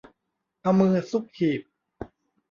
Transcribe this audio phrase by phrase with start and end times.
[0.61, 1.61] เอามือซุกหีบ